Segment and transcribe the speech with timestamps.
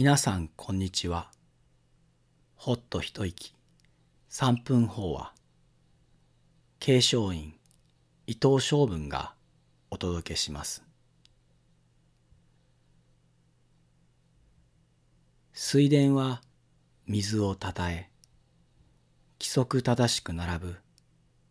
[0.00, 1.28] 皆さんこんにちは。
[2.54, 3.52] ほっと一息
[4.28, 5.32] 三分法話
[6.78, 7.56] 継承院
[8.28, 9.34] 伊藤昌文が
[9.90, 10.84] お届けします。
[15.52, 16.42] 水田は
[17.08, 18.08] 水をたたえ
[19.40, 20.76] 規則正しく並ぶ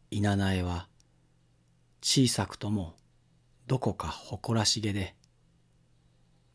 [0.10, 0.88] 稲苗は
[2.02, 2.96] 小さくとも
[3.68, 5.16] どこか誇らしげで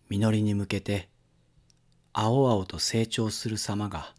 [0.09, 1.12] 実りに向けて
[2.15, 4.13] 青々と成長する様が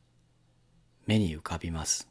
[1.06, 2.10] 目に浮かびます。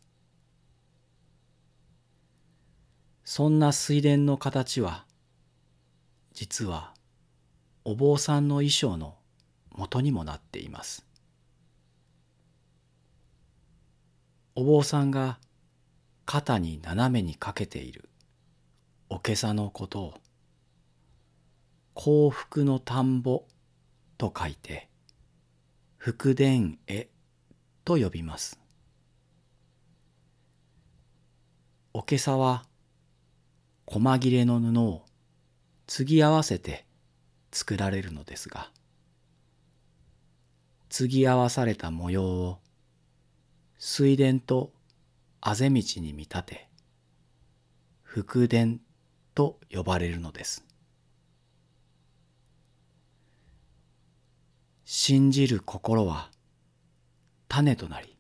[3.25, 5.07] そんな水田の形は
[6.35, 6.95] 実は
[7.85, 9.17] お坊さんの衣装の
[9.73, 11.05] 元にもなっています。
[14.55, 15.41] お坊さんが
[16.27, 18.09] 肩に斜めにかけている
[19.09, 20.15] おけさのことを
[21.95, 23.47] 幸福の田んぼ
[24.17, 24.92] と書いて
[26.05, 26.47] 福田
[26.89, 27.11] 絵
[27.85, 28.59] と呼びます。
[31.93, 32.65] おけさは
[33.87, 35.05] 細切れの布を
[35.87, 36.87] 継ぎ合わせて
[37.53, 38.73] 作られるのですが
[40.89, 42.59] 継ぎ合わされた模様を
[43.79, 44.73] 水田と
[45.41, 46.69] あぜ道に見立て
[48.03, 48.67] 福田
[49.37, 50.72] と呼ばれるのです。
[55.05, 56.31] 信じる心は
[57.49, 58.17] 種となり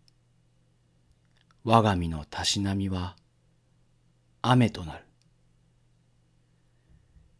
[1.62, 3.14] 我が身のたしなみは
[4.42, 5.04] 雨となる。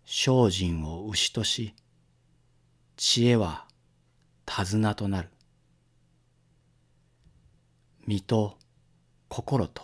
[0.06, 1.74] 精進を牛とし
[2.96, 3.66] 知恵は
[4.46, 5.28] 手綱となる。
[8.06, 8.56] 身と
[9.26, 9.82] 心と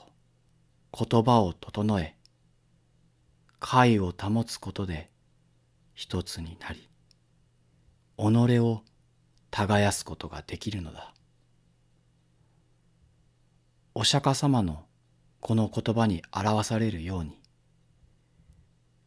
[0.97, 2.14] 言葉を整え
[3.59, 5.11] 解を保つことで
[5.95, 6.89] 一つになり
[8.17, 8.84] 己を
[9.51, 11.13] 耕すことができるのだ。
[13.95, 14.85] お釈迦様の
[15.41, 17.41] この言葉に表されるように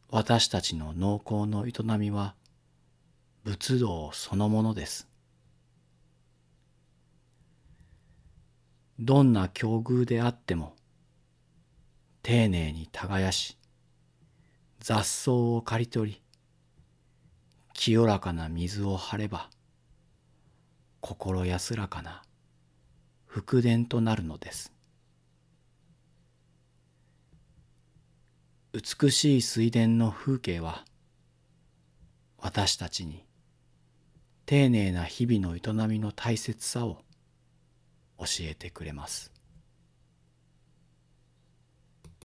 [0.10, 2.36] 私たちの農耕の営みは
[3.46, 5.08] 仏道そのものです。
[9.00, 10.76] どんな境遇であっても
[12.22, 13.58] 丁寧に耕し
[14.80, 16.22] 雑草を刈り取り
[17.74, 19.50] 清らかな水を張れば
[21.02, 22.22] 心安らかな
[23.26, 24.72] 福田となるのです。
[28.74, 30.86] 美しい水田の風景は
[32.38, 33.26] 私たちに
[34.46, 37.00] 丁寧な日々の営みの大切さを
[38.20, 39.32] 教えてくれます。